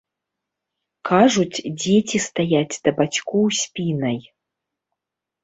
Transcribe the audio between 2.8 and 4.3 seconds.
да бацькоў спінай.